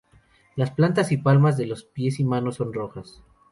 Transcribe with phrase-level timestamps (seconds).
[0.55, 3.21] Las plantas y palmas de los pies y manos son rojas.